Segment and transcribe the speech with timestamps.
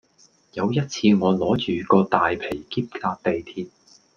[0.53, 3.67] 有一次我攞住個大皮喼搭地鐵